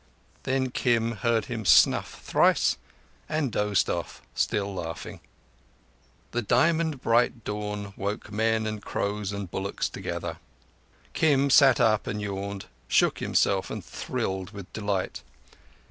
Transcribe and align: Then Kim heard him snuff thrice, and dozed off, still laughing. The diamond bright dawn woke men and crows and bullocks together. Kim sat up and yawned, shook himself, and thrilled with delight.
Then 0.49 0.71
Kim 0.71 1.11
heard 1.17 1.45
him 1.45 1.63
snuff 1.63 2.21
thrice, 2.23 2.75
and 3.29 3.51
dozed 3.51 3.87
off, 3.87 4.23
still 4.33 4.73
laughing. 4.73 5.19
The 6.31 6.41
diamond 6.41 7.03
bright 7.03 7.43
dawn 7.43 7.93
woke 7.95 8.31
men 8.31 8.65
and 8.65 8.81
crows 8.81 9.31
and 9.31 9.51
bullocks 9.51 9.89
together. 9.89 10.37
Kim 11.13 11.51
sat 11.51 11.79
up 11.79 12.07
and 12.07 12.19
yawned, 12.19 12.65
shook 12.87 13.19
himself, 13.19 13.69
and 13.69 13.85
thrilled 13.85 14.49
with 14.53 14.73
delight. 14.73 15.21